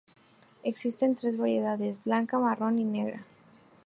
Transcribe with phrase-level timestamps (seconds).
[0.63, 3.23] Existen tres variedades: blanca, marrón y negra.